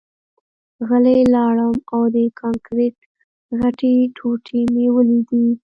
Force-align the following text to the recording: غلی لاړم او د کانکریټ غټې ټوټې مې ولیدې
غلی 0.87 1.19
لاړم 1.33 1.75
او 1.93 2.01
د 2.15 2.17
کانکریټ 2.39 2.95
غټې 3.59 3.95
ټوټې 4.15 4.59
مې 4.73 4.87
ولیدې 4.95 5.45